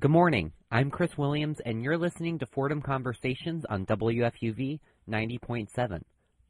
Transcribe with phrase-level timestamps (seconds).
[0.00, 0.52] Good morning.
[0.70, 6.00] I'm Chris Williams, and you're listening to Fordham Conversations on WFUV 90.7.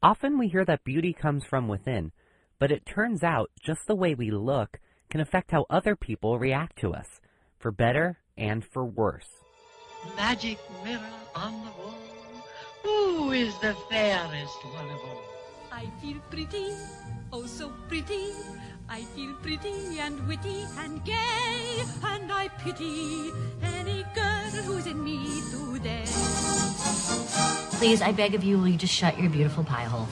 [0.01, 2.13] Often we hear that beauty comes from within,
[2.59, 4.79] but it turns out just the way we look
[5.09, 7.19] can affect how other people react to us,
[7.59, 9.27] for better and for worse.
[10.15, 11.01] Magic mirror
[11.35, 11.97] on the wall,
[12.83, 15.23] who is the fairest one of all?
[15.73, 16.73] I feel pretty,
[17.33, 18.33] oh so pretty.
[18.89, 23.31] I feel pretty and witty and gay, and I pity
[23.63, 26.03] any girl who's in me today.
[27.77, 30.09] Please, I beg of you, will you just shut your beautiful pie hole?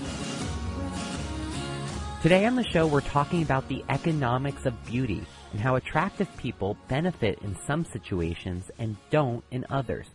[2.21, 6.77] Today on the show, we're talking about the economics of beauty and how attractive people
[6.88, 10.07] benefit in some situations and don't in others.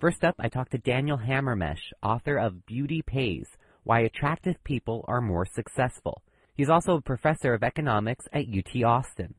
[0.00, 3.46] First up, I talked to Daniel Hamermesh, author of Beauty Pays
[3.86, 6.20] Why Attractive People Are More Successful.
[6.56, 9.34] He's also a professor of economics at UT Austin.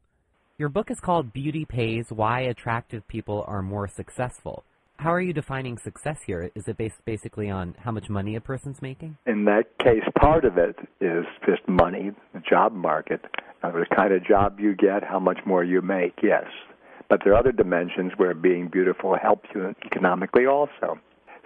[0.57, 4.63] Your book is called Beauty Pays Why Attractive People Are More Successful.
[4.99, 6.49] How are you defining success here?
[6.55, 9.17] Is it based basically on how much money a person's making?
[9.25, 13.19] In that case, part of it is just money, the job market,
[13.63, 16.45] uh, the kind of job you get, how much more you make, yes.
[17.09, 21.01] But there are other dimensions where being beautiful helps you economically also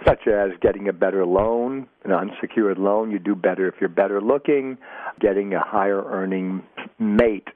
[0.08, 3.12] such as getting a better loan, an unsecured loan.
[3.12, 4.78] You do better if you're better looking,
[5.20, 6.64] getting a higher earning
[7.00, 7.48] mate,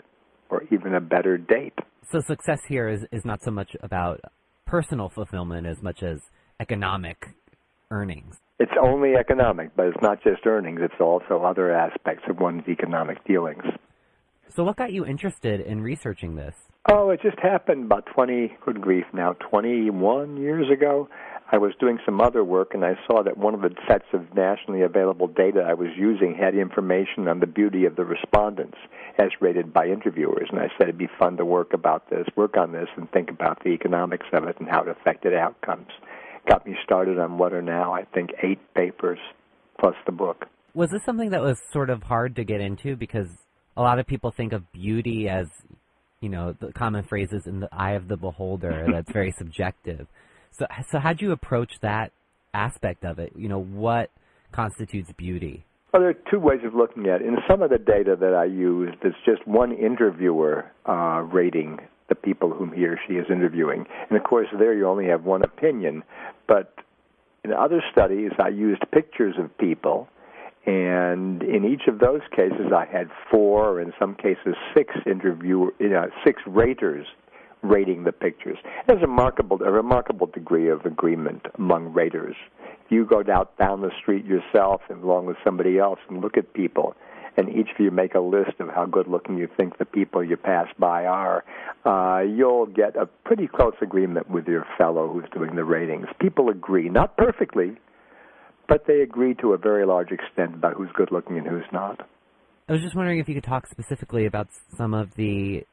[0.49, 1.77] or even a better date.
[2.11, 4.21] So success here is, is not so much about
[4.65, 6.19] personal fulfillment as much as
[6.59, 7.35] economic
[7.91, 8.37] earnings.
[8.59, 13.23] It's only economic, but it's not just earnings, it's also other aspects of one's economic
[13.25, 13.63] dealings.
[14.49, 16.55] So what got you interested in researching this?
[16.89, 21.09] Oh, it just happened about 20, good grief now, 21 years ago.
[21.55, 24.35] I was doing some other work and I saw that one of the sets of
[24.35, 28.75] nationally available data I was using had information on the beauty of the respondents
[29.17, 30.49] as rated by interviewers.
[30.51, 33.29] And I said it'd be fun to work about this, work on this, and think
[33.29, 35.87] about the economics of it and how it affected outcomes.
[36.45, 39.19] Got me started on what are now, I think, eight papers
[39.79, 40.47] plus the book.
[40.73, 43.29] Was this something that was sort of hard to get into because
[43.77, 45.47] a lot of people think of beauty as,
[46.19, 50.05] you know, the common phrases in the eye of the beholder that's very subjective.
[50.57, 52.11] So, so how'd you approach that
[52.53, 53.33] aspect of it?
[53.35, 54.09] You know, what
[54.51, 55.65] constitutes beauty?
[55.91, 57.27] Well, there are two ways of looking at it.
[57.27, 62.15] In some of the data that I used, it's just one interviewer uh, rating the
[62.15, 63.85] people whom he or she is interviewing.
[64.09, 66.03] And of course, there you only have one opinion.
[66.47, 66.73] But
[67.43, 70.07] in other studies, I used pictures of people,
[70.65, 75.71] and in each of those cases, I had four, or in some cases, six interview,
[75.79, 77.07] you know, six raters
[77.67, 78.57] rating the pictures.
[78.87, 82.35] There's a remarkable, a remarkable degree of agreement among raters.
[82.85, 86.37] If you go out down the street yourself and along with somebody else and look
[86.37, 86.95] at people,
[87.37, 90.23] and each of you make a list of how good looking you think the people
[90.23, 91.43] you pass by are,
[91.85, 96.07] uh, you'll get a pretty close agreement with your fellow who's doing the ratings.
[96.21, 97.77] People agree, not perfectly,
[98.67, 102.07] but they agree to a very large extent about who's good looking and who's not.
[102.67, 105.65] I was just wondering if you could talk specifically about some of the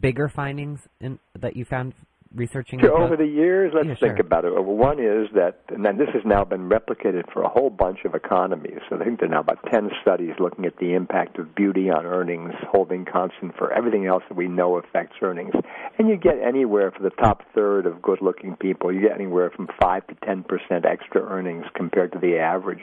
[0.00, 1.94] bigger findings in, that you found
[2.34, 4.26] researching sure, over the years let's yeah, think sure.
[4.26, 4.52] about it.
[4.52, 8.14] One is that and then this has now been replicated for a whole bunch of
[8.14, 8.78] economies.
[8.88, 11.90] So i think there are now about 10 studies looking at the impact of beauty
[11.90, 15.52] on earnings holding constant for everything else that we know affects earnings.
[15.98, 19.50] And you get anywhere for the top third of good looking people you get anywhere
[19.50, 22.82] from 5 to 10 percent extra earnings compared to the average.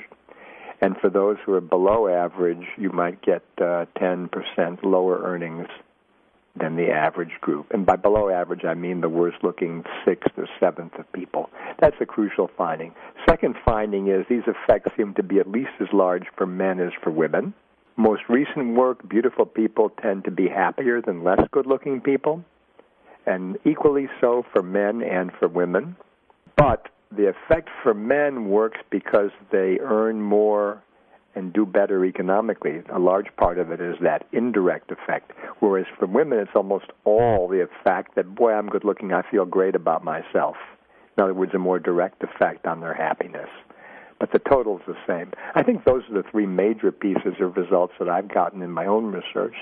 [0.82, 5.68] And for those who are below average you might get uh, 10 percent lower earnings
[6.56, 7.68] than the average group.
[7.72, 11.50] And by below average, I mean the worst looking sixth or seventh of people.
[11.80, 12.94] That's a crucial finding.
[13.30, 16.92] Second finding is these effects seem to be at least as large for men as
[17.04, 17.54] for women.
[17.98, 22.44] Most recent work, beautiful people tend to be happier than less good looking people,
[23.26, 25.98] and equally so for men and for women.
[26.56, 30.82] But the effect for men works because they earn more
[31.36, 32.82] and do better economically.
[32.94, 35.32] A large part of it is that indirect effect.
[35.60, 39.46] Whereas for women, it's almost all the fact that, boy, I'm good looking, I feel
[39.46, 40.56] great about myself.
[41.18, 43.50] In other words, a more direct effect on their happiness.
[44.20, 45.32] But the total's the same.
[45.56, 48.86] I think those are the three major pieces of results that I've gotten in my
[48.86, 49.56] own research.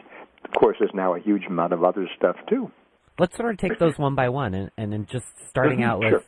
[0.46, 2.72] Of course, there's now a huge amount of other stuff, too.
[3.20, 5.90] Let's sort of take those one by one and, and then just starting mm-hmm.
[5.90, 6.24] out with Sure.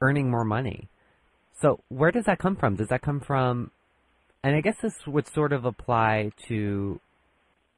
[0.00, 0.88] earning more money.
[1.60, 2.76] So where does that come from?
[2.76, 3.70] Does that come from
[4.42, 7.00] and I guess this would sort of apply to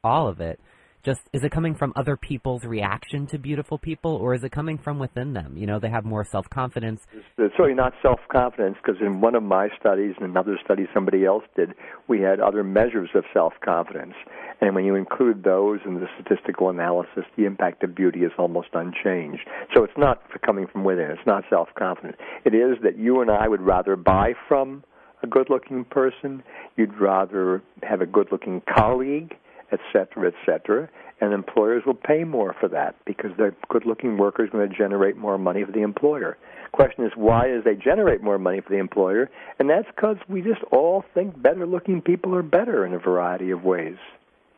[0.03, 0.61] all of it.
[1.05, 4.79] just is it coming from other people's reaction to beautiful people, or is it coming
[4.79, 5.57] from within them?
[5.57, 7.03] You know, they have more self confidence.
[7.13, 11.27] It's certainly not self confidence because in one of my studies and another study somebody
[11.27, 11.75] else did,
[12.09, 14.15] we had other measures of self confidence.
[14.63, 18.69] And when you include those in the statistical analysis, the impact of beauty is almost
[18.73, 19.47] unchanged.
[19.75, 21.11] So it's not coming from within.
[21.11, 22.17] It's not self confidence.
[22.47, 24.85] It is that you and I would rather buy from
[25.25, 26.44] a good looking person.
[26.76, 29.35] You'd rather have a good looking colleague
[29.75, 30.88] et cetera, et cetera.
[31.21, 35.17] And employers will pay more for that because the good-looking worker is going to generate
[35.17, 36.37] more money for the employer.
[36.73, 39.31] Question is, why does they generate more money for the employer?
[39.59, 43.62] And that's because we just all think better-looking people are better in a variety of
[43.62, 43.97] ways.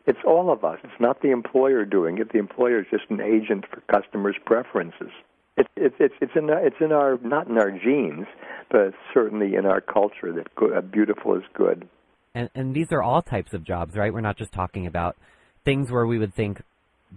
[0.06, 0.78] It's all of us.
[0.82, 2.32] It's not the employer doing it.
[2.32, 5.10] The employer is just an agent for customers' preferences.
[5.56, 8.26] It's it's it's it's in our, it's in our not in our genes,
[8.70, 11.88] but certainly in our culture that good, uh, beautiful is good.
[12.34, 14.12] And, and these are all types of jobs, right?
[14.12, 15.16] We're not just talking about
[15.64, 16.62] things where we would think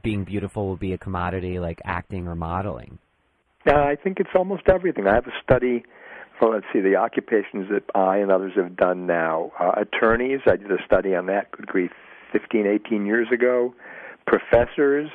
[0.01, 2.99] being beautiful would be a commodity like acting or modeling.
[3.65, 5.07] Yeah, I think it's almost everything.
[5.07, 5.83] I have a study
[6.39, 9.51] for, let's see, the occupations that I and others have done now.
[9.59, 11.91] Uh, attorneys, I did a study on that, good grief,
[12.31, 13.73] 15, 18 years ago.
[14.25, 15.09] Professors,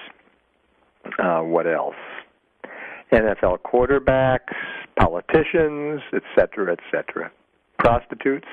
[1.18, 1.94] uh, what else?
[3.14, 4.54] NFL quarterbacks,
[4.98, 7.30] politicians, etc., etc.
[7.78, 8.48] Prostitutes,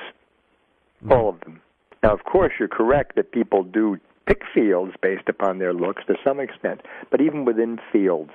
[1.03, 1.11] mm-hmm.
[1.11, 1.61] all of them.
[2.03, 6.15] Now, of course, you're correct that people do pick fields based upon their looks to
[6.23, 8.31] some extent, but even within fields,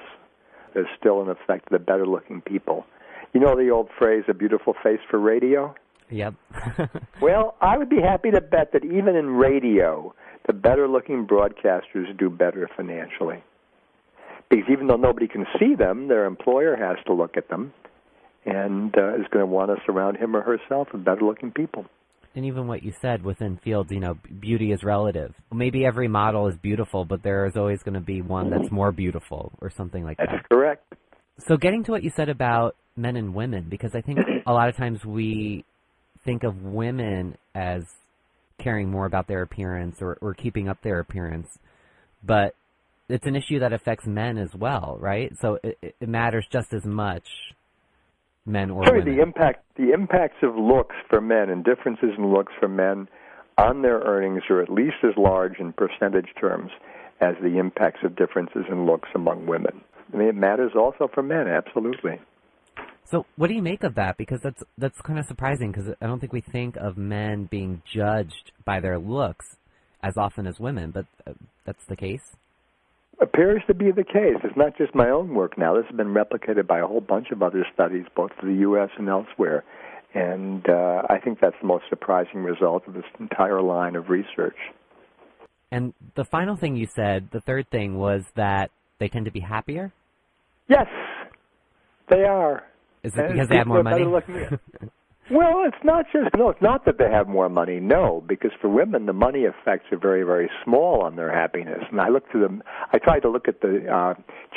[0.75, 2.85] there's still an effect of the better looking people.
[3.33, 5.75] You know the old phrase, a beautiful face for radio?
[6.11, 6.35] Yep.
[7.21, 10.15] well, I would be happy to bet that even in radio,
[10.47, 13.43] the better looking broadcasters do better financially.
[14.51, 17.73] Because even though nobody can see them, their employer has to look at them
[18.45, 21.87] and uh, is going to want to surround him or herself with better looking people
[22.37, 25.35] and even what you said within fields, you know, beauty is relative.
[25.53, 28.93] Maybe every model is beautiful, but there is always going to be one that's more
[28.93, 30.37] beautiful or something like that's that.
[30.37, 30.95] That's correct.
[31.39, 34.69] So getting to what you said about men and women, because I think a lot
[34.69, 35.65] of times we
[36.25, 37.85] think of women as
[38.59, 41.59] caring more about their appearance or, or keeping up their appearance,
[42.23, 42.55] but
[43.09, 45.33] it's an issue that affects men as well, right?
[45.41, 47.25] So it, it matters just as much
[48.45, 49.17] men or Sorry, women?
[49.17, 53.09] the impact the impacts of looks for men and differences in looks for men
[53.59, 56.71] on their earnings are at least as large in percentage terms
[57.21, 59.81] as the impacts of differences in looks among women.
[60.13, 62.21] I mean, it matters also for men, absolutely.
[63.05, 64.17] So, what do you make of that?
[64.17, 65.71] Because that's that's kind of surprising.
[65.71, 69.57] Because I don't think we think of men being judged by their looks
[70.03, 71.33] as often as women, but uh,
[71.65, 72.37] that's the case
[73.21, 74.37] appears to be the case.
[74.45, 75.75] It's not just my own work now.
[75.75, 78.91] This has been replicated by a whole bunch of other studies, both in the U.S.
[78.99, 79.65] and elsewhere.
[80.15, 84.57] And uh, I think that's the most surprising result of this entire line of research.
[85.71, 89.41] And the final thing you said, the third thing, was that they tend to be
[89.41, 89.93] happier?
[90.69, 90.87] Yes,
[92.09, 92.63] they are.
[93.03, 94.05] Is it because they have more money?
[95.31, 96.51] Well, it's not just no.
[96.51, 97.81] It's not that they have more money.
[97.81, 101.81] No, because for women, the money effects are very, very small on their happiness.
[101.91, 102.63] And I looked to them.
[102.93, 104.15] I tried to look at the uh,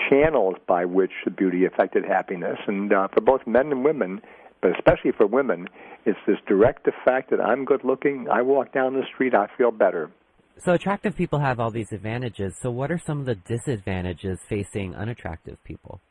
[0.10, 4.22] channels by which the beauty affected happiness, and uh, for both men and women,
[4.62, 5.68] but especially for women,
[6.06, 8.28] it's this direct effect that I'm good looking.
[8.32, 10.12] I walk down the street, I feel better.
[10.60, 12.58] So attractive people have all these advantages.
[12.62, 16.02] So what are some of the disadvantages facing unattractive people?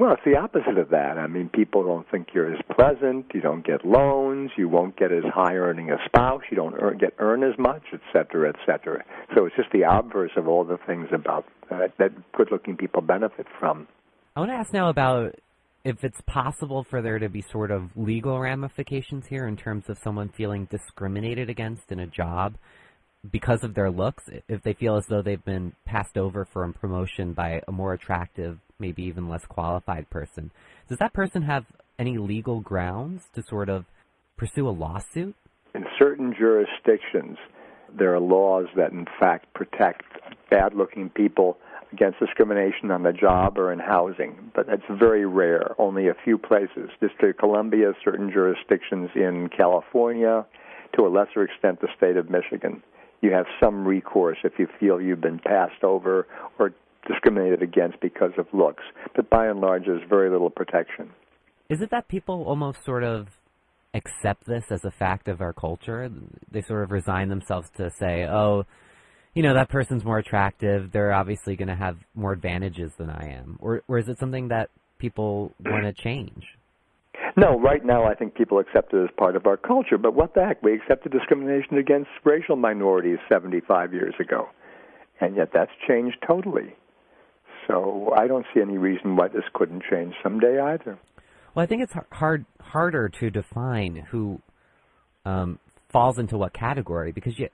[0.00, 1.18] Well, it's the opposite of that.
[1.18, 3.26] I mean, people don't think you're as pleasant.
[3.34, 4.50] You don't get loans.
[4.56, 6.40] You won't get as high earning a spouse.
[6.50, 9.04] You don't earn, get earn as much, et cetera, et cetera.
[9.36, 13.46] So it's just the obverse of all the things about uh, that good-looking people benefit
[13.58, 13.86] from.
[14.34, 15.34] I want to ask now about
[15.84, 19.98] if it's possible for there to be sort of legal ramifications here in terms of
[19.98, 22.56] someone feeling discriminated against in a job
[23.28, 26.72] because of their looks, if they feel as though they've been passed over for a
[26.72, 30.50] promotion by a more attractive maybe even less qualified person.
[30.88, 31.66] Does that person have
[31.98, 33.84] any legal grounds to sort of
[34.36, 35.34] pursue a lawsuit?
[35.74, 37.36] In certain jurisdictions,
[37.96, 40.04] there are laws that, in fact, protect
[40.50, 41.58] bad looking people
[41.92, 46.38] against discrimination on the job or in housing, but that's very rare, only a few
[46.38, 46.88] places.
[47.00, 50.46] District of Columbia, certain jurisdictions in California,
[50.96, 52.82] to a lesser extent, the state of Michigan.
[53.20, 56.26] You have some recourse if you feel you've been passed over
[56.58, 56.72] or
[57.06, 58.82] discriminated against because of looks.
[59.14, 61.10] But by and large, there's very little protection.
[61.68, 63.28] Is it that people almost sort of
[63.94, 66.10] accept this as a fact of our culture?
[66.50, 68.64] They sort of resign themselves to say, oh,
[69.34, 70.90] you know, that person's more attractive.
[70.90, 73.58] They're obviously going to have more advantages than I am.
[73.60, 76.44] Or, or is it something that people want to change?
[77.36, 79.98] No, right now I think people accept it as part of our culture.
[79.98, 80.62] But what the heck?
[80.62, 84.48] We accepted discrimination against racial minorities 75 years ago
[85.20, 86.74] and yet that's changed totally.
[87.66, 90.98] So I don't see any reason why this couldn't change someday either.
[91.54, 94.40] Well, I think it's hard harder to define who
[95.24, 95.58] um,
[95.88, 97.48] falls into what category because you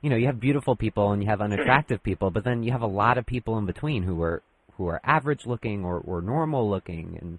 [0.00, 2.82] you know you have beautiful people and you have unattractive people, but then you have
[2.82, 4.42] a lot of people in between who are
[4.76, 7.38] who are average looking or, or normal looking, and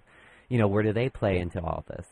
[0.50, 2.06] you know where do they play into all this?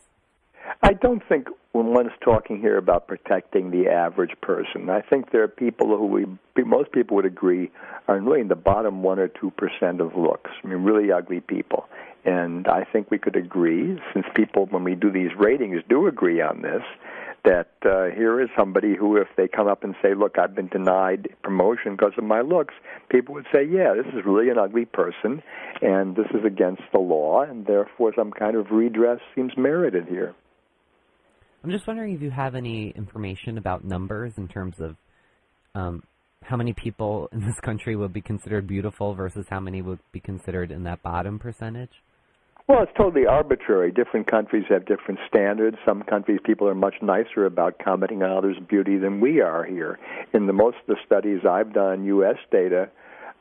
[0.81, 5.43] I don't think when one's talking here about protecting the average person, I think there
[5.43, 6.25] are people who we
[6.63, 7.69] most people would agree
[8.07, 10.51] are really in the bottom one or two percent of looks.
[10.63, 11.87] I mean, really ugly people.
[12.25, 16.41] And I think we could agree, since people, when we do these ratings, do agree
[16.41, 16.83] on this,
[17.45, 20.67] that uh, here is somebody who, if they come up and say, "Look, I've been
[20.67, 22.73] denied promotion because of my looks,"
[23.09, 25.41] people would say, "Yeah, this is really an ugly person,
[25.81, 30.33] and this is against the law, and therefore some kind of redress seems merited here."
[31.63, 34.95] I'm just wondering if you have any information about numbers in terms of
[35.75, 36.03] um,
[36.41, 40.19] how many people in this country would be considered beautiful versus how many would be
[40.19, 41.91] considered in that bottom percentage.
[42.69, 43.91] Well, it's totally arbitrary.
[43.91, 45.77] Different countries have different standards.
[45.87, 49.97] Some countries, people are much nicer about commenting on others' beauty than we are here.
[50.35, 52.35] In the most of the studies I've done, U.S.
[52.51, 52.91] data,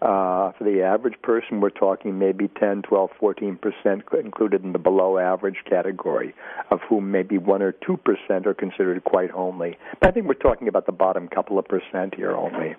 [0.01, 4.79] uh, for the average person, we're talking maybe 10, 12, 14 percent included in the
[4.79, 6.35] below average category,
[6.71, 9.77] of whom maybe 1 or 2 percent are considered quite homely.
[10.01, 12.77] But I think we're talking about the bottom couple of percent here only.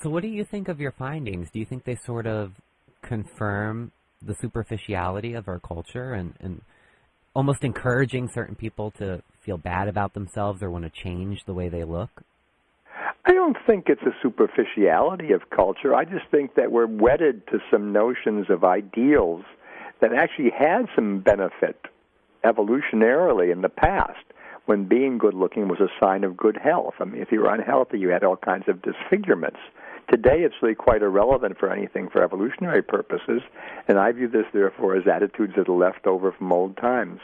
[0.00, 1.50] So, what do you think of your findings?
[1.50, 2.52] Do you think they sort of
[3.02, 3.92] confirm
[4.26, 6.60] the superficiality of our culture and, and
[7.34, 11.68] almost encouraging certain people to feel bad about themselves or want to change the way
[11.68, 12.22] they look?
[13.26, 15.94] I don't think it's a superficiality of culture.
[15.94, 19.44] I just think that we're wedded to some notions of ideals
[20.00, 21.76] that actually had some benefit
[22.44, 24.24] evolutionarily in the past
[24.66, 26.94] when being good looking was a sign of good health.
[27.00, 29.58] I mean, if you were unhealthy, you had all kinds of disfigurements.
[30.10, 33.40] Today, it's really quite irrelevant for anything for evolutionary purposes,
[33.88, 37.20] and I view this, therefore, as attitudes that are left over from old times.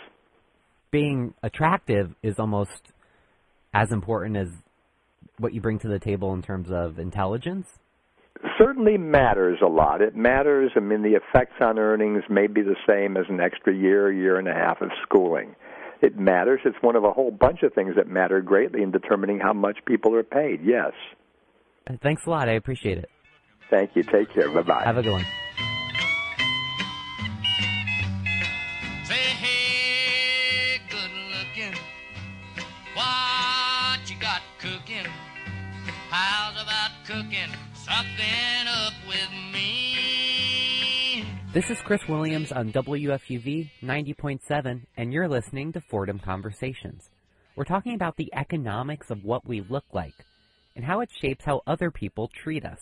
[0.90, 2.92] Being attractive is almost
[3.72, 4.49] as important as
[5.38, 7.66] what you bring to the table in terms of intelligence?
[8.58, 10.00] Certainly matters a lot.
[10.00, 10.72] It matters.
[10.76, 14.38] I mean, the effects on earnings may be the same as an extra year, year
[14.38, 15.54] and a half of schooling.
[16.02, 16.60] It matters.
[16.64, 19.78] It's one of a whole bunch of things that matter greatly in determining how much
[19.87, 20.60] people are paid.
[20.64, 20.92] Yes.
[21.99, 22.49] Thanks a lot.
[22.49, 23.09] I appreciate it.
[23.70, 24.02] Thank you.
[24.02, 24.50] Take care.
[24.50, 24.85] Bye bye.
[24.85, 25.25] Have a good one.
[29.04, 31.78] Say, hey, good looking.
[32.94, 35.06] What you got cooking?
[36.11, 41.25] How's about cooking something up with me?
[41.52, 47.11] This is Chris Williams on WFUV 90.7, and you're listening to Fordham Conversations.
[47.56, 50.14] We're talking about the economics of what we look like
[50.80, 52.80] and how it shapes how other people treat us.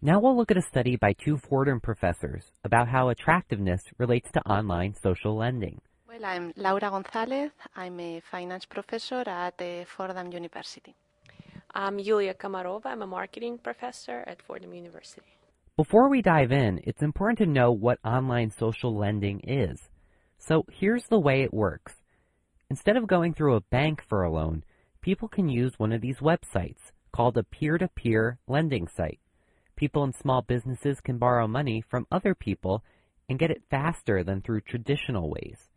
[0.00, 4.48] Now we'll look at a study by two Fordham professors about how attractiveness relates to
[4.48, 5.82] online social lending.
[6.08, 7.50] Well, I'm Laura Gonzalez.
[7.76, 10.94] I'm a finance professor at uh, Fordham University.
[11.74, 12.86] I'm Yulia Komarova.
[12.86, 15.26] I'm a marketing professor at Fordham University.
[15.76, 19.90] Before we dive in, it's important to know what online social lending is.
[20.38, 21.92] So here's the way it works.
[22.70, 24.64] Instead of going through a bank for a loan,
[25.04, 29.20] people can use one of these websites called a peer-to-peer lending site.
[29.76, 32.82] People and small businesses can borrow money from other people
[33.28, 35.68] and get it faster than through traditional ways.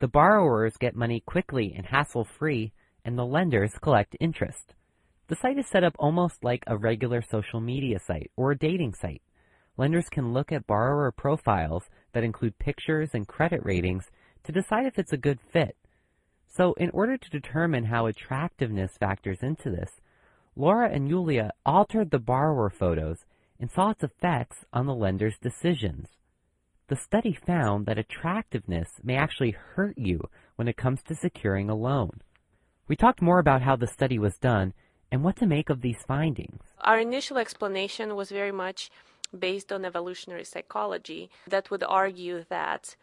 [0.00, 2.70] The borrowers get money quickly and hassle-free,
[3.02, 4.74] and the lenders collect interest.
[5.28, 8.92] The site is set up almost like a regular social media site or a dating
[8.92, 9.22] site.
[9.78, 14.10] Lenders can look at borrower profiles that include pictures and credit ratings
[14.44, 15.76] to decide if it's a good fit.
[16.50, 20.00] So in order to determine how attractiveness factors into this,
[20.56, 23.24] Laura and Yulia altered the borrower photos
[23.60, 26.08] and saw its effects on the lender's decisions.
[26.88, 31.76] The study found that attractiveness may actually hurt you when it comes to securing a
[31.76, 32.20] loan.
[32.88, 34.72] We talked more about how the study was done
[35.12, 36.60] and what to make of these findings.
[36.80, 38.90] Our initial explanation was very much
[39.38, 42.96] based on evolutionary psychology that would argue that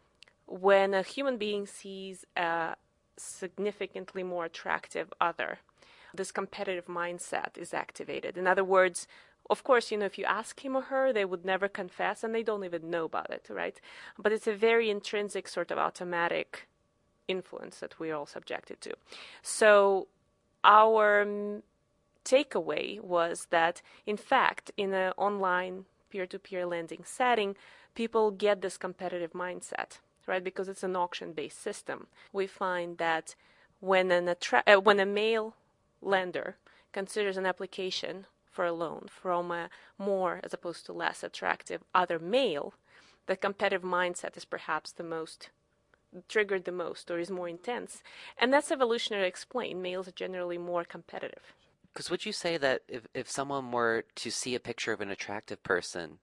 [0.45, 2.75] when a human being sees a
[3.17, 5.59] significantly more attractive other,
[6.13, 8.37] this competitive mindset is activated.
[8.37, 9.07] In other words,
[9.49, 12.33] of course, you know, if you ask him or her, they would never confess and
[12.35, 13.79] they don't even know about it, right?
[14.17, 16.67] But it's a very intrinsic, sort of automatic
[17.27, 18.93] influence that we're all subjected to.
[19.41, 20.07] So,
[20.63, 21.61] our mm,
[22.25, 27.55] takeaway was that, in fact, in an online peer to peer lending setting,
[27.95, 30.43] people get this competitive mindset, right?
[30.43, 32.07] Because it's an auction based system.
[32.31, 33.35] We find that
[33.79, 35.55] when, an attra- uh, when a male
[36.01, 36.57] lender
[36.91, 42.19] considers an application for a loan from a more as opposed to less attractive other
[42.19, 42.73] male,
[43.27, 45.49] the competitive mindset is perhaps the most
[46.27, 48.01] triggered the most or is more intense.
[48.37, 49.83] And that's evolutionary explained.
[49.83, 51.53] Males are generally more competitive.
[51.93, 55.09] Because would you say that if, if someone were to see a picture of an
[55.09, 56.19] attractive person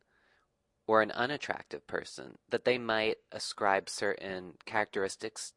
[0.87, 5.53] or an unattractive person, that they might ascribe certain characteristics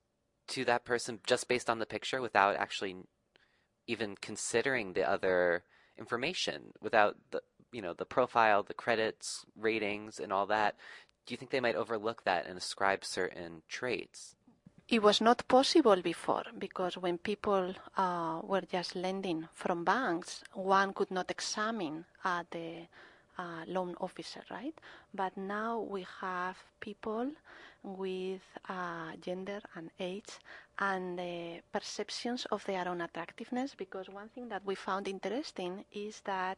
[0.47, 2.95] to that person just based on the picture without actually
[3.87, 5.63] even considering the other
[5.97, 7.41] information, without the
[7.73, 10.75] you know the profile, the credits, ratings, and all that?
[11.27, 14.35] do you think they might overlook that and ascribe certain traits?
[14.87, 20.93] It was not possible before because when people uh, were just lending from banks, one
[20.93, 22.87] could not examine uh, the
[23.37, 24.73] uh, loan officer, right?
[25.13, 27.31] But now we have people
[27.83, 30.39] with uh, gender and age
[30.79, 36.21] and the perceptions of their own attractiveness because one thing that we found interesting is
[36.25, 36.57] that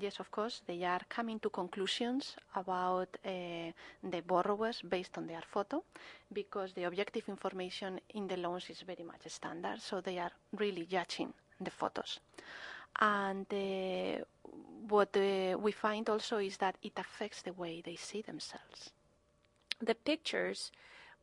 [0.00, 3.30] yes of course they are coming to conclusions about uh,
[4.02, 5.82] the borrowers based on their photo
[6.32, 10.86] because the objective information in the loans is very much standard so they are really
[10.86, 12.18] judging the photos
[13.00, 14.24] and uh,
[14.88, 18.90] what uh, we find also is that it affects the way they see themselves
[19.80, 20.70] the pictures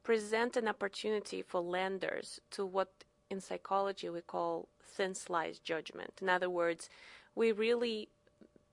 [0.03, 2.89] present an opportunity for lenders to what
[3.29, 6.13] in psychology we call thin slice judgment.
[6.21, 6.89] In other words,
[7.35, 8.09] we really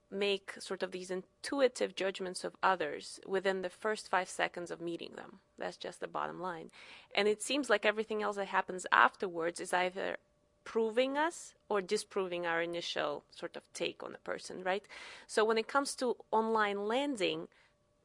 [0.09, 5.11] make sort of these intuitive judgments of others within the first five seconds of meeting
[5.15, 5.39] them.
[5.57, 6.71] That's just the bottom line.
[7.13, 10.17] And it seems like everything else that happens afterwards is either
[10.67, 14.83] proving us or disproving our initial sort of take on the person, right?
[15.25, 17.47] So when it comes to online lending,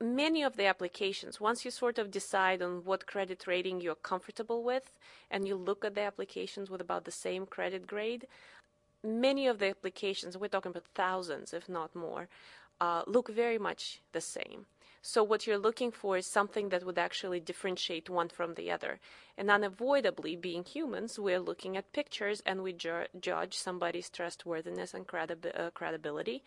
[0.01, 4.63] many of the applications, once you sort of decide on what credit rating you're comfortable
[4.63, 4.93] with
[5.29, 8.29] and you look at the applications with about the same credit grade,
[9.03, 12.29] many of the applications, we're talking about thousands, if not more,
[12.81, 14.67] uh, look very much the same.
[15.05, 19.01] So what you're looking for is something that would actually differentiate one from the other.
[19.37, 25.05] And unavoidably, being humans, we're looking at pictures and we ju- judge somebody's trustworthiness and
[25.13, 26.45] uh, credibility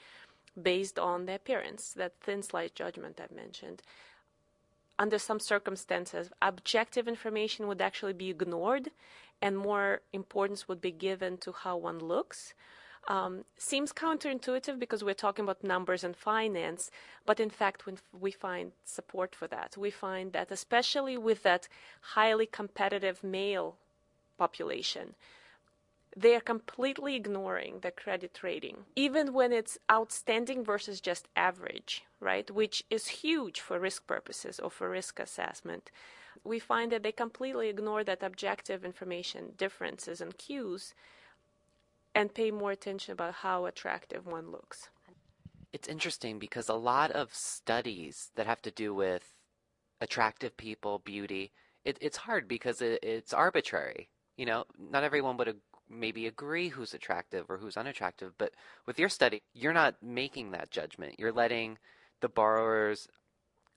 [0.62, 3.82] based on the appearance, that thin slice judgment I mentioned.
[4.98, 8.90] Under some circumstances, objective information would actually be ignored
[9.42, 12.54] and more importance would be given to how one looks.
[13.08, 16.90] Um, seems counterintuitive because we're talking about numbers and finance,
[17.26, 21.68] but in fact, when we find support for that, we find that especially with that
[22.02, 23.76] highly competitive male
[24.40, 25.14] population,
[26.18, 32.50] they are completely ignoring the credit rating, even when it's outstanding versus just average, right?
[32.50, 35.92] Which is huge for risk purposes or for risk assessment.
[36.44, 40.96] We find that they completely ignore that objective information differences and cues
[42.16, 44.90] and pay more attention about how attractive one looks.
[45.74, 49.34] It's interesting because a lot of studies that have to do with
[50.00, 51.52] attractive people, beauty,
[51.84, 54.10] it, it's hard because it, it's arbitrary.
[54.38, 55.58] You know, not everyone would
[55.90, 58.34] maybe agree who's attractive or who's unattractive.
[58.38, 58.54] But
[58.86, 61.20] with your study, you're not making that judgment.
[61.20, 61.78] You're letting
[62.22, 63.08] the borrowers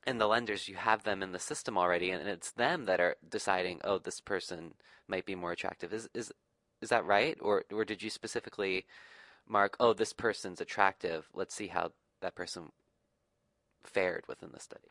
[0.07, 3.17] and the lenders, you have them in the system already, and it's them that are
[3.29, 4.75] deciding, oh, this person
[5.07, 5.93] might be more attractive.
[5.93, 6.33] Is is
[6.81, 7.37] is that right?
[7.41, 8.87] Or or did you specifically
[9.47, 11.29] mark, oh, this person's attractive.
[11.35, 12.71] Let's see how that person
[13.83, 14.91] fared within the study.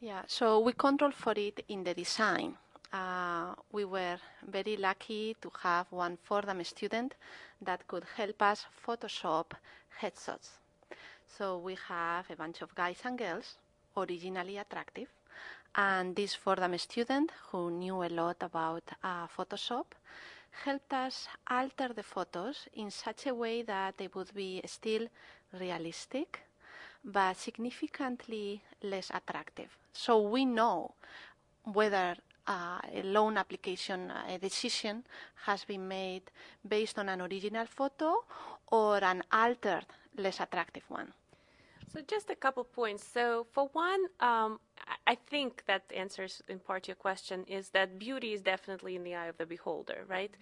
[0.00, 2.56] Yeah, so we control for it in the design
[2.92, 7.14] uh, we were very lucky to have one Fordham student
[7.62, 9.52] that could help us Photoshop
[10.00, 10.48] headshots.
[11.26, 13.56] So we have a bunch of guys and girls,
[13.96, 15.08] originally attractive,
[15.76, 19.84] and this Fordham student who knew a lot about uh, Photoshop
[20.50, 25.06] helped us alter the photos in such a way that they would be still
[25.58, 26.40] realistic
[27.04, 29.76] but significantly less attractive.
[29.92, 30.94] So we know
[31.64, 35.04] whether uh, a loan application a decision
[35.44, 36.22] has been made
[36.66, 38.24] based on an original photo
[38.70, 39.86] or an altered,
[40.16, 41.12] less attractive one?
[41.92, 43.04] So, just a couple points.
[43.04, 44.60] So, for one, um,
[45.06, 49.14] I think that answers in part your question is that beauty is definitely in the
[49.16, 50.32] eye of the beholder, right?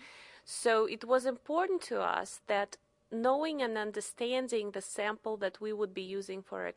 [0.44, 2.76] So, it was important to us that
[3.10, 6.72] knowing and understanding the sample that we would be using for our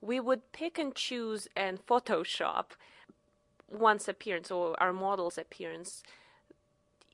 [0.00, 2.72] we would pick and choose and Photoshop
[3.70, 6.02] one's appearance or our model's appearance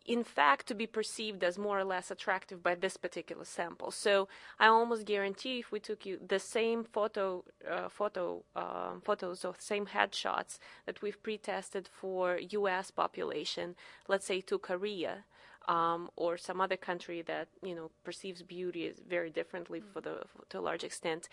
[0.06, 3.90] in fact to be perceived as more or less attractive by this particular sample.
[3.90, 9.44] So I almost guarantee if we took you the same photo, uh, photo uh, photos
[9.44, 12.90] or same headshots that we've pre-tested for U.S.
[12.90, 15.24] population, let's say to Korea,
[15.66, 20.22] um, or some other country that you know perceives beauty as very differently for the
[20.50, 21.28] to a large extent,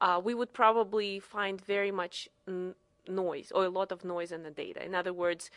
[0.00, 2.74] uh, we would probably find very much n-
[3.08, 4.84] noise or a lot of noise in the data.
[4.84, 5.50] In other words,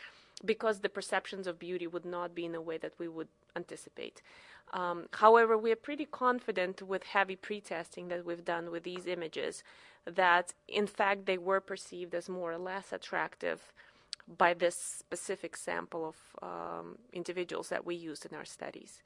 [0.44, 4.22] because the perceptions of beauty would not be in a way that we would anticipate.
[4.72, 9.62] Um, however, we are pretty confident with heavy pretesting that we've done with these images
[10.04, 13.72] that, in fact, they were perceived as more or less attractive
[14.38, 19.02] by this specific sample of um, individuals that we used in our studies.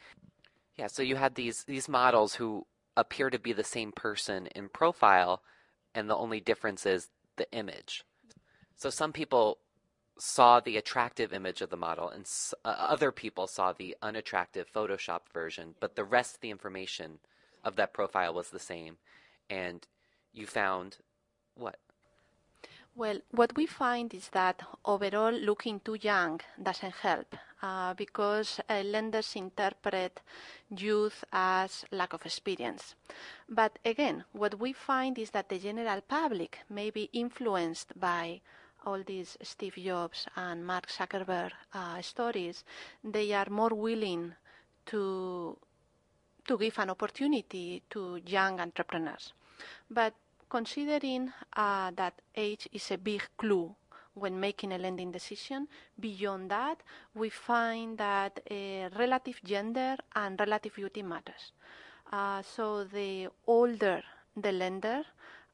[0.76, 2.66] Yeah, so you had these these models who
[2.96, 5.42] appear to be the same person in profile,
[5.94, 8.04] and the only difference is the image.
[8.76, 9.58] So some people
[10.18, 12.28] saw the attractive image of the model, and
[12.64, 17.18] uh, other people saw the unattractive Photoshop version, but the rest of the information
[17.64, 18.96] of that profile was the same.
[19.50, 19.86] And
[20.32, 20.98] you found
[21.54, 21.76] what?
[22.96, 28.82] Well, what we find is that overall looking too young doesn't help uh, because uh,
[28.82, 30.20] lenders interpret
[30.70, 32.94] youth as lack of experience.
[33.48, 38.42] But again, what we find is that the general public may be influenced by
[38.84, 42.64] all these Steve Jobs and Mark Zuckerberg uh, stories.
[43.02, 44.34] They are more willing
[44.86, 45.56] to
[46.46, 49.32] to give an opportunity to young entrepreneurs.
[49.90, 50.14] But
[50.50, 53.74] considering uh, that age is a big clue
[54.12, 55.66] when making a lending decision,
[55.98, 56.82] beyond that,
[57.14, 61.52] we find that uh, relative gender and relative beauty matters.
[62.12, 64.02] Uh, so the older
[64.36, 65.04] the lender,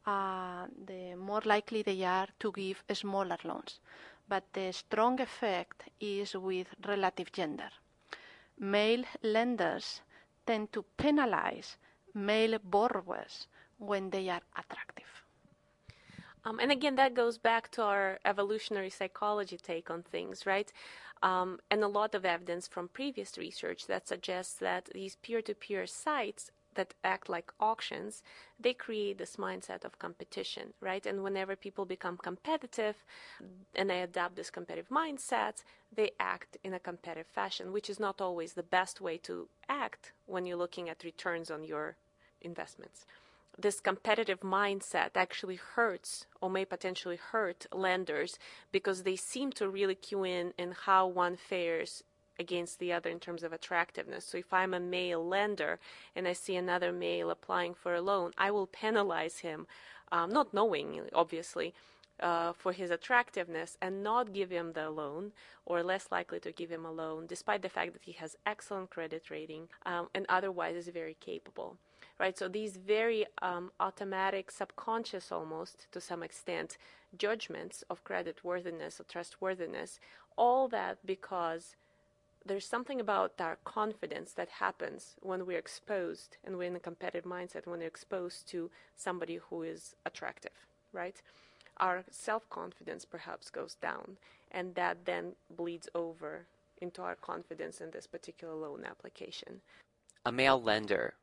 [0.06, 3.80] uh, the more likely they are to give smaller loans.
[4.28, 7.70] But the strong effect is with relative gender.
[8.58, 10.00] Male lenders
[10.46, 11.76] tend to penalize
[12.14, 13.46] male borrowers
[13.78, 15.24] when they are attractive.
[16.44, 20.72] Um, and again, that goes back to our evolutionary psychology take on things, right?
[21.22, 25.54] Um, and a lot of evidence from previous research that suggests that these peer to
[25.54, 28.22] peer sites that act like auctions,
[28.58, 31.04] they create this mindset of competition, right?
[31.04, 32.96] And whenever people become competitive
[33.74, 35.56] and they adopt this competitive mindset,
[35.94, 40.12] they act in a competitive fashion, which is not always the best way to act
[40.26, 41.96] when you're looking at returns on your
[42.40, 43.04] investments
[43.58, 48.38] this competitive mindset actually hurts or may potentially hurt lenders
[48.72, 52.02] because they seem to really cue in in how one fares
[52.40, 54.24] against the other in terms of attractiveness.
[54.24, 55.78] So if I'm a male lender
[56.16, 59.66] and I see another male applying for a loan, I will penalize him,
[60.10, 61.74] um, not knowing, obviously,
[62.18, 65.32] uh, for his attractiveness and not give him the loan
[65.64, 68.90] or less likely to give him a loan despite the fact that he has excellent
[68.90, 71.76] credit rating um, and otherwise is very capable
[72.20, 72.36] right?
[72.36, 76.76] So these very um, automatic, subconscious almost to some extent,
[77.16, 79.98] judgments of credit worthiness or trustworthiness,
[80.36, 81.76] all that because
[82.44, 87.30] there's something about our confidence that happens when we're exposed and we're in a competitive
[87.30, 90.52] mindset when we're exposed to somebody who is attractive,
[90.92, 91.20] right?
[91.76, 94.16] Our self confidence perhaps goes down,
[94.50, 96.46] and that then bleeds over
[96.80, 99.60] into our confidence in this particular loan application.
[100.26, 101.14] A male lender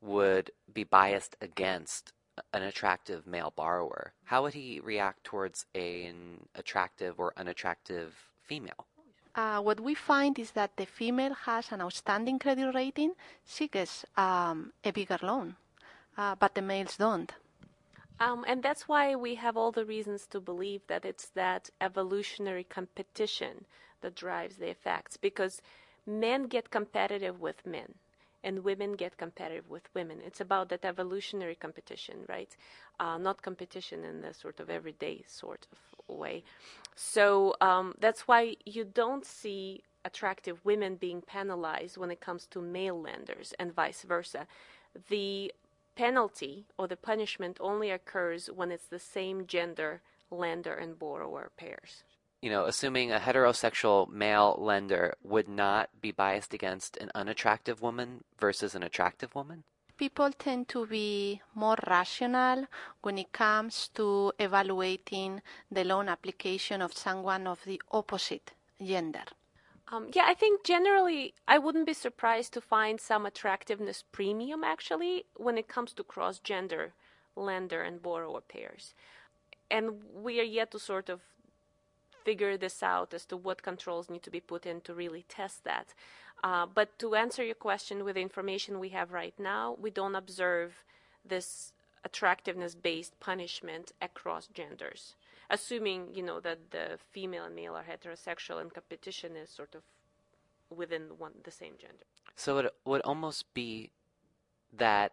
[0.00, 2.12] would be biased against
[2.52, 8.86] an attractive male borrower, how would he react towards an attractive or unattractive female?
[9.36, 13.12] Uh, what we find is that the female has an outstanding credit rating,
[13.44, 15.54] she gets um, a bigger loan,
[16.16, 17.32] uh, but the males don't.
[18.18, 22.64] Um, and that's why we have all the reasons to believe that it's that evolutionary
[22.64, 23.66] competition
[24.00, 25.60] that drives the effects, because
[26.06, 27.94] men get competitive with men
[28.44, 30.18] and women get competitive with women.
[30.24, 32.54] It's about that evolutionary competition, right?
[33.00, 36.44] Uh, not competition in the sort of everyday sort of way.
[36.94, 42.60] So um, that's why you don't see attractive women being penalized when it comes to
[42.60, 44.46] male lenders and vice versa.
[45.08, 45.52] The
[45.96, 52.02] penalty or the punishment only occurs when it's the same gender lender and borrower pairs
[52.42, 58.24] you know, assuming a heterosexual male lender would not be biased against an unattractive woman
[58.38, 59.64] versus an attractive woman?
[59.96, 62.66] People tend to be more rational
[63.00, 68.52] when it comes to evaluating the loan application of someone of the opposite
[68.84, 69.24] gender.
[69.88, 75.24] Um, yeah, I think generally I wouldn't be surprised to find some attractiveness premium actually
[75.36, 76.92] when it comes to cross gender
[77.36, 78.94] lender and borrower pairs.
[79.70, 81.20] And we are yet to sort of
[82.26, 85.58] figure this out as to what controls need to be put in to really test
[85.64, 85.88] that.
[86.44, 90.20] Uh, but to answer your question with the information we have right now, we don't
[90.24, 90.84] observe
[91.34, 91.72] this
[92.04, 95.16] attractiveness based punishment across genders
[95.50, 99.82] assuming you know that the female and male are heterosexual and competition is sort of
[100.76, 102.04] within one the same gender.
[102.34, 103.90] So it would almost be
[104.72, 105.12] that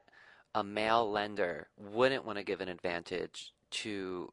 [0.55, 4.31] a male lender wouldn't want to give an advantage to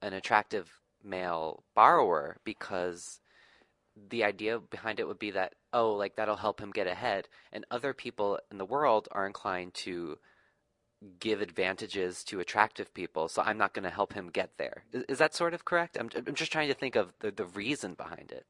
[0.00, 3.20] an attractive male borrower because
[4.08, 7.28] the idea behind it would be that oh like that'll help him get ahead.
[7.52, 10.18] And other people in the world are inclined to
[11.18, 14.84] give advantages to attractive people so i'm not going to help him get there.
[14.92, 15.96] Is, is, that sort of correct?
[15.98, 18.46] I'm, I'm just trying to think of the, the reason behind it.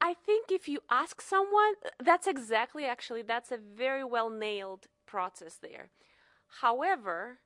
[0.00, 5.58] I think if you ask someone that's exactly actually that's a very well nailed process
[5.60, 5.90] there.
[6.62, 7.40] However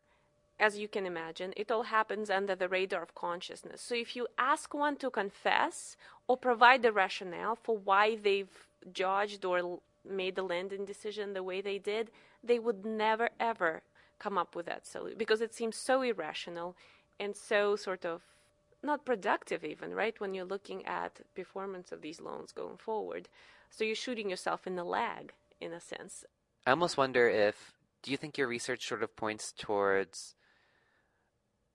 [0.62, 3.82] as you can imagine, it all happens under the radar of consciousness.
[3.82, 5.96] So if you ask one to confess
[6.28, 8.56] or provide the rationale for why they've
[8.92, 12.12] judged or made the lending decision the way they did,
[12.44, 13.82] they would never ever
[14.20, 16.76] come up with that solution because it seems so irrational
[17.18, 18.22] and so sort of
[18.84, 20.20] not productive even, right?
[20.20, 23.28] When you're looking at performance of these loans going forward.
[23.70, 26.24] So you're shooting yourself in the leg in a sense.
[26.66, 27.72] I almost wonder if
[28.02, 30.34] do you think your research sort of points towards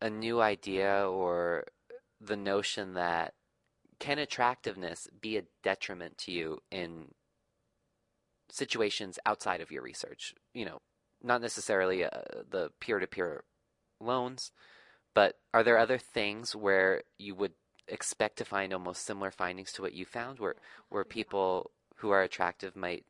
[0.02, 1.66] a new idea or
[2.20, 3.34] the notion that
[4.00, 7.14] can attractiveness be a detriment to you in
[8.50, 10.34] situations outside of your research?
[10.54, 10.82] You know,
[11.24, 12.10] not necessarily uh,
[12.50, 13.44] the peer to peer
[14.00, 14.52] loans,
[15.14, 17.54] but are there other things where you would
[17.88, 20.56] expect to find almost similar findings to what you found, where
[20.90, 23.06] where people who are attractive might,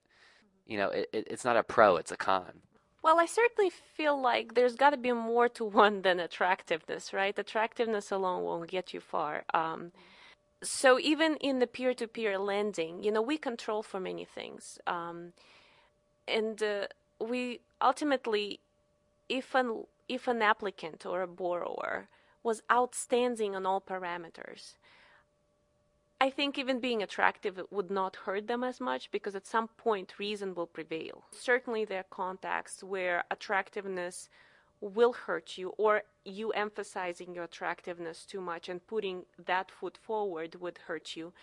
[0.65, 2.61] you know, it, it's not a pro, it's a con.
[3.07, 7.39] Well, I certainly feel like there's got to be more to one than attractiveness, right?
[7.39, 9.45] Attractiveness alone won't get you far.
[9.53, 9.93] Um,
[10.61, 15.31] so even in the peer-to-peer lending, you know, we control for many things, um,
[16.27, 16.87] and uh,
[17.21, 18.59] we ultimately,
[19.29, 22.09] if an if an applicant or a borrower
[22.43, 24.73] was outstanding on all parameters,
[26.19, 30.17] I think even being attractive would not hurt them as much because at some point
[30.17, 31.23] reason will prevail.
[31.31, 34.29] Certainly, there are contexts where attractiveness
[34.81, 40.55] will hurt you or you emphasizing your attractiveness too much and putting that foot forward
[40.59, 41.33] would hurt you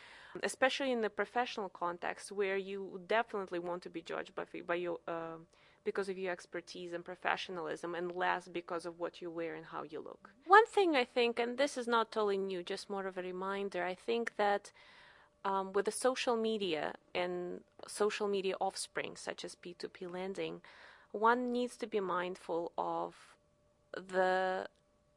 [0.43, 4.99] especially in the professional context where you definitely want to be judged by, by your
[5.07, 5.37] uh,
[5.85, 9.83] because of your expertise and professionalism and less because of what you wear and how
[9.83, 10.31] you look.
[10.47, 13.85] One thing I think, and this is not totally new, just more of a reminder,
[13.85, 14.73] I think that
[15.45, 20.63] um, with the social media and social media offspring, such as P2P lending,
[21.13, 23.15] one needs to be mindful of
[23.95, 24.67] the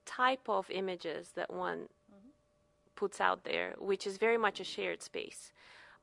[0.05, 2.29] type of images that one mm-hmm.
[2.95, 5.51] puts out there, which is very much a shared space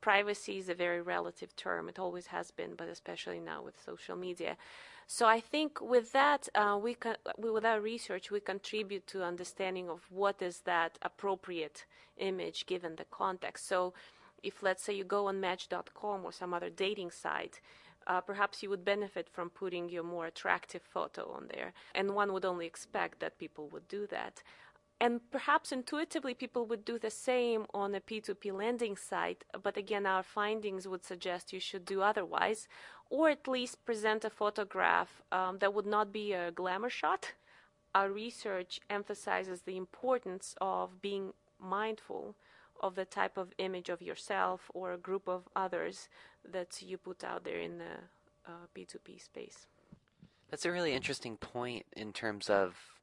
[0.05, 1.89] privacy is a very relative term.
[1.89, 4.59] It always has been, but especially now with social media.
[5.07, 9.89] So I think with that, uh, we, con- with our research, we contribute to understanding
[9.89, 11.87] of what is that appropriate
[12.19, 13.67] image given the context.
[13.67, 13.95] So
[14.43, 17.63] if let's say you go on Match.com or some other dating site,
[18.07, 21.73] uh, perhaps you would benefit from putting your more attractive photo on there.
[21.95, 24.43] And one would only expect that people would do that.
[25.01, 30.07] And perhaps intuitively people would do the same on a P2P lending site, but again,
[30.07, 32.69] our findings would suggest you should do otherwise,
[33.11, 37.33] or at least present a photograph um, that would not be a glamour shot.
[37.95, 42.35] Our research emphasizes the importance of being mindful
[42.81, 46.09] of the type of image of yourself or a group of others
[46.51, 47.95] that you put out there in the
[48.47, 49.67] uh, P2P space.
[50.51, 52.94] That's a really interesting point in terms of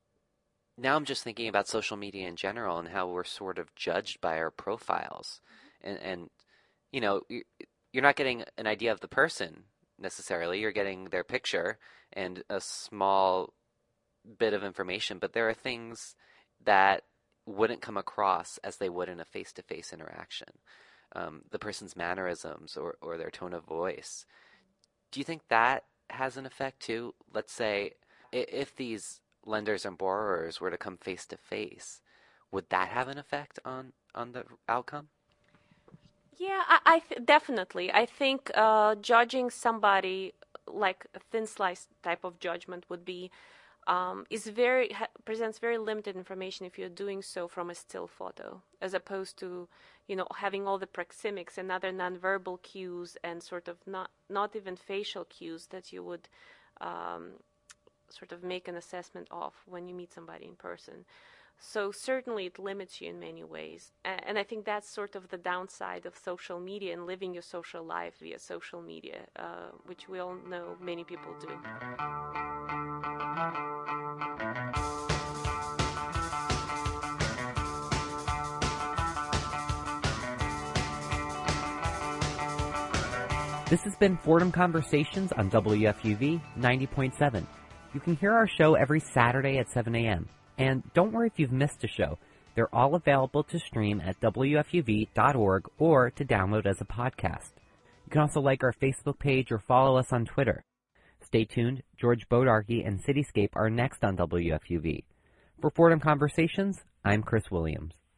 [0.77, 4.21] now I'm just thinking about social media in general and how we're sort of judged
[4.21, 5.41] by our profiles,
[5.81, 6.29] and and
[6.91, 7.21] you know
[7.93, 9.63] you're not getting an idea of the person
[9.99, 10.59] necessarily.
[10.59, 11.77] You're getting their picture
[12.13, 13.53] and a small
[14.37, 16.15] bit of information, but there are things
[16.63, 17.03] that
[17.45, 20.47] wouldn't come across as they would in a face-to-face interaction.
[21.15, 24.25] Um, the person's mannerisms or, or their tone of voice.
[25.11, 27.13] Do you think that has an effect too?
[27.33, 27.93] Let's say
[28.31, 32.01] if these lenders and borrowers were to come face to face,
[32.51, 35.09] would that have an effect on on the outcome?
[36.37, 37.91] Yeah, I, I th- definitely.
[37.91, 40.33] I think uh, judging somebody
[40.67, 43.31] like a thin slice type of judgment would be
[43.87, 48.07] um, is very ha- presents very limited information if you're doing so from a still
[48.07, 49.67] photo, as opposed to
[50.07, 54.55] you know having all the proxemics and other nonverbal cues and sort of not not
[54.55, 56.29] even facial cues that you would
[56.81, 57.33] um,
[58.11, 61.05] sort of make an assessment of when you meet somebody in person.
[61.63, 63.91] So certainly it limits you in many ways.
[64.03, 67.83] And I think that's sort of the downside of social media and living your social
[67.83, 71.55] life via social media, uh, which we all know many people do.
[83.69, 87.45] This has been Fordham Conversations on WFUV 90.7.
[87.93, 90.29] You can hear our show every Saturday at 7 a.m.
[90.57, 92.17] And don't worry if you've missed a show.
[92.55, 97.51] They're all available to stream at WFUV.org or to download as a podcast.
[98.05, 100.63] You can also like our Facebook page or follow us on Twitter.
[101.21, 101.83] Stay tuned.
[101.97, 105.03] George Bodarky and Cityscape are next on WFUV.
[105.59, 108.00] For Fordham Conversations, I'm Chris Williams.